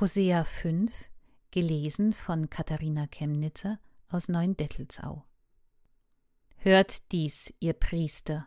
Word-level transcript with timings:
Hosea 0.00 0.44
5, 0.44 0.90
gelesen 1.50 2.14
von 2.14 2.48
Katharina 2.48 3.06
Chemnitzer 3.06 3.78
aus 4.08 4.30
Neuendettelsau. 4.30 5.26
Hört 6.56 7.12
dies, 7.12 7.52
ihr 7.60 7.74
Priester, 7.74 8.46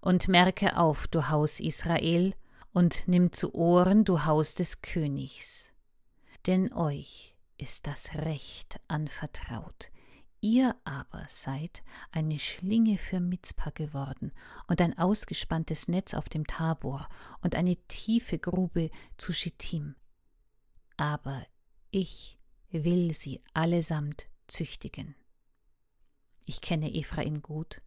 und 0.00 0.26
merke 0.26 0.76
auf, 0.76 1.06
du 1.06 1.28
Haus 1.28 1.60
Israel, 1.60 2.34
und 2.72 3.06
nimm 3.06 3.32
zu 3.32 3.54
Ohren, 3.54 4.04
du 4.04 4.24
Haus 4.24 4.56
des 4.56 4.82
Königs. 4.82 5.70
Denn 6.48 6.72
euch 6.72 7.36
ist 7.58 7.86
das 7.86 8.14
Recht 8.14 8.80
anvertraut, 8.88 9.92
ihr 10.40 10.74
aber 10.82 11.24
seid 11.28 11.84
eine 12.10 12.40
Schlinge 12.40 12.98
für 12.98 13.20
Mitzpa 13.20 13.70
geworden 13.70 14.32
und 14.66 14.80
ein 14.80 14.98
ausgespanntes 14.98 15.86
Netz 15.86 16.12
auf 16.12 16.28
dem 16.28 16.44
Tabor 16.44 17.08
und 17.40 17.54
eine 17.54 17.76
tiefe 17.86 18.40
Grube 18.40 18.90
zu 19.16 19.32
Schittim. 19.32 19.94
Aber 20.96 21.44
ich 21.90 22.38
will 22.70 23.12
sie 23.12 23.42
allesamt 23.54 24.26
züchtigen. 24.46 25.14
Ich 26.44 26.60
kenne 26.60 26.92
Ephraim 26.94 27.42
gut, 27.42 27.82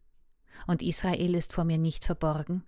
und 0.67 0.81
Israel 0.81 1.35
ist 1.35 1.53
vor 1.53 1.65
mir 1.65 1.77
nicht 1.77 2.05
verborgen. 2.05 2.63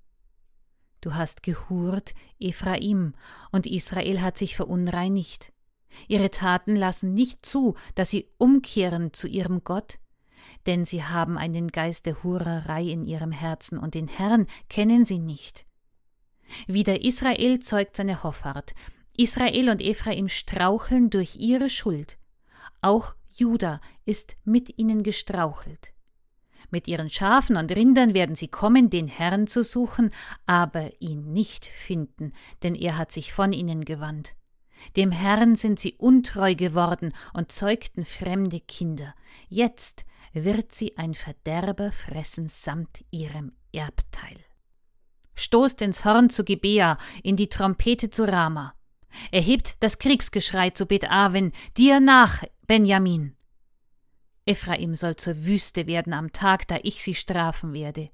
Du 1.01 1.13
hast 1.13 1.43
gehurt, 1.43 2.13
Ephraim, 2.39 3.13
und 3.51 3.65
Israel 3.65 4.21
hat 4.21 4.37
sich 4.37 4.55
verunreinigt. 4.55 5.53
Ihre 6.07 6.29
Taten 6.29 6.75
lassen 6.75 7.13
nicht 7.13 7.45
zu, 7.45 7.75
dass 7.95 8.09
sie 8.09 8.29
umkehren 8.37 9.13
zu 9.13 9.27
ihrem 9.27 9.63
Gott, 9.63 9.99
denn 10.65 10.85
sie 10.85 11.03
haben 11.03 11.37
einen 11.37 11.69
Geist 11.69 12.05
der 12.05 12.23
Hurerei 12.23 12.83
in 12.83 13.05
ihrem 13.05 13.31
Herzen, 13.31 13.77
und 13.77 13.93
den 13.93 14.07
Herrn 14.07 14.47
kennen 14.69 15.05
sie 15.05 15.19
nicht. 15.19 15.65
Wieder 16.67 17.03
Israel 17.03 17.59
zeugt 17.59 17.95
seine 17.95 18.23
Hoffart, 18.23 18.73
Israel 19.17 19.69
und 19.69 19.81
Ephraim 19.81 20.29
straucheln 20.29 21.09
durch 21.09 21.35
ihre 21.35 21.69
Schuld. 21.69 22.17
Auch 22.81 23.15
Juda 23.33 23.81
ist 24.05 24.37
mit 24.45 24.77
ihnen 24.77 25.03
gestrauchelt. 25.03 25.91
Mit 26.69 26.87
ihren 26.87 27.09
Schafen 27.09 27.57
und 27.57 27.71
Rindern 27.71 28.13
werden 28.13 28.35
sie 28.35 28.47
kommen, 28.47 28.89
den 28.89 29.07
Herrn 29.07 29.47
zu 29.47 29.63
suchen, 29.63 30.11
aber 30.45 30.91
ihn 31.01 31.33
nicht 31.33 31.65
finden, 31.65 32.33
denn 32.61 32.75
er 32.75 32.97
hat 32.97 33.11
sich 33.11 33.33
von 33.33 33.53
ihnen 33.53 33.85
gewandt. 33.85 34.35
Dem 34.95 35.11
Herrn 35.11 35.55
sind 35.55 35.79
sie 35.79 35.95
untreu 35.95 36.55
geworden 36.55 37.13
und 37.33 37.51
zeugten 37.51 38.05
fremde 38.05 38.59
Kinder. 38.59 39.15
Jetzt 39.49 40.05
wird 40.33 40.75
sie 40.75 40.97
ein 40.97 41.13
Verderber 41.13 41.91
fressen 41.91 42.49
samt 42.49 43.03
ihrem 43.09 43.53
Erbteil. 43.71 44.37
Stoßt 45.35 45.81
ins 45.81 46.05
Horn 46.05 46.29
zu 46.29 46.43
Gebea, 46.43 46.97
in 47.23 47.35
die 47.35 47.49
Trompete 47.49 48.09
zu 48.09 48.27
Rama. 48.27 48.76
Erhebt 49.31 49.75
das 49.79 49.99
Kriegsgeschrei 49.99 50.69
zu 50.71 50.85
Bet 50.85 51.09
Aven, 51.09 51.51
dir 51.77 51.99
nach, 51.99 52.43
Benjamin. 52.65 53.35
Ephraim 54.45 54.95
soll 54.95 55.15
zur 55.17 55.45
Wüste 55.45 55.87
werden 55.87 56.13
am 56.13 56.31
Tag, 56.31 56.67
da 56.67 56.77
ich 56.81 57.03
sie 57.03 57.15
strafen 57.15 57.73
werde. 57.73 58.09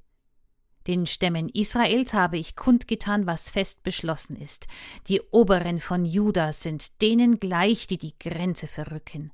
Den 0.88 1.08
Stämmen 1.08 1.48
Israels 1.48 2.14
habe 2.14 2.38
ich 2.38 2.56
kundgetan, 2.56 3.26
was 3.26 3.50
fest 3.50 3.84
beschlossen 3.84 4.36
ist. 4.36 4.68
Die 5.08 5.22
Oberen 5.32 5.80
von 5.80 6.04
Juda 6.04 6.52
sind 6.52 7.02
denen 7.02 7.40
gleich, 7.40 7.88
die 7.88 7.98
die 7.98 8.18
Grenze 8.20 8.68
verrücken. 8.68 9.32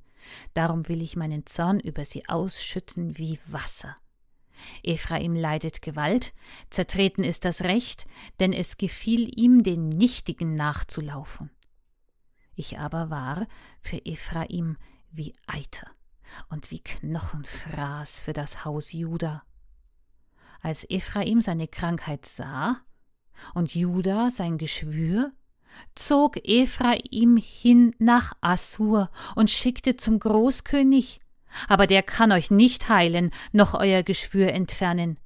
Darum 0.54 0.88
will 0.88 1.02
ich 1.02 1.16
meinen 1.16 1.46
Zorn 1.46 1.80
über 1.80 2.04
sie 2.04 2.28
ausschütten 2.28 3.18
wie 3.18 3.38
Wasser. 3.46 3.96
Ephraim 4.82 5.34
leidet 5.34 5.82
Gewalt, 5.82 6.34
zertreten 6.68 7.24
ist 7.24 7.44
das 7.44 7.62
Recht, 7.62 8.04
denn 8.38 8.52
es 8.52 8.76
gefiel 8.76 9.30
ihm, 9.36 9.62
den 9.62 9.88
Nichtigen 9.88 10.54
nachzulaufen. 10.54 11.50
Ich 12.60 12.78
aber 12.78 13.08
war 13.08 13.46
für 13.80 14.04
Ephraim 14.04 14.76
wie 15.10 15.32
Eiter 15.46 15.86
und 16.50 16.70
wie 16.70 16.80
Knochenfraß 16.80 18.20
für 18.20 18.34
das 18.34 18.66
Haus 18.66 18.92
Juda. 18.92 19.42
Als 20.60 20.84
Ephraim 20.90 21.40
seine 21.40 21.68
Krankheit 21.68 22.26
sah 22.26 22.76
und 23.54 23.74
Juda 23.74 24.30
sein 24.30 24.58
Geschwür, 24.58 25.32
zog 25.94 26.36
Ephraim 26.46 27.38
hin 27.38 27.94
nach 27.98 28.34
Assur 28.42 29.10
und 29.36 29.48
schickte 29.50 29.96
zum 29.96 30.18
Großkönig, 30.18 31.20
aber 31.66 31.86
der 31.86 32.02
kann 32.02 32.30
euch 32.30 32.50
nicht 32.50 32.90
heilen, 32.90 33.30
noch 33.52 33.72
euer 33.72 34.02
Geschwür 34.02 34.52
entfernen. 34.52 35.18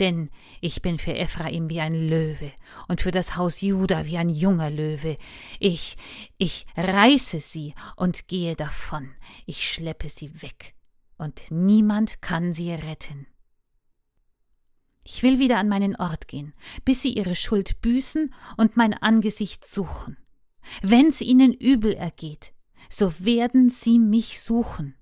Denn 0.00 0.30
ich 0.62 0.80
bin 0.80 0.98
für 0.98 1.14
Ephraim 1.14 1.68
wie 1.68 1.80
ein 1.80 1.94
Löwe 1.94 2.52
und 2.88 3.02
für 3.02 3.10
das 3.10 3.36
Haus 3.36 3.60
Juda 3.60 4.06
wie 4.06 4.16
ein 4.16 4.30
junger 4.30 4.70
Löwe. 4.70 5.16
Ich, 5.60 5.96
ich 6.38 6.66
reiße 6.74 7.38
sie 7.38 7.74
und 7.96 8.26
gehe 8.26 8.56
davon, 8.56 9.14
ich 9.44 9.68
schleppe 9.68 10.08
sie 10.08 10.42
weg, 10.42 10.74
und 11.18 11.42
niemand 11.50 12.22
kann 12.22 12.54
sie 12.54 12.72
retten. 12.72 13.26
Ich 15.04 15.22
will 15.22 15.38
wieder 15.38 15.58
an 15.58 15.68
meinen 15.68 15.96
Ort 15.96 16.28
gehen, 16.28 16.54
bis 16.84 17.02
sie 17.02 17.12
ihre 17.12 17.34
Schuld 17.34 17.80
büßen 17.82 18.34
und 18.56 18.76
mein 18.76 18.94
Angesicht 18.94 19.66
suchen. 19.66 20.16
Wenn's 20.82 21.20
ihnen 21.20 21.52
übel 21.52 21.92
ergeht, 21.92 22.52
so 22.88 23.12
werden 23.18 23.68
sie 23.68 23.98
mich 23.98 24.40
suchen. 24.40 24.94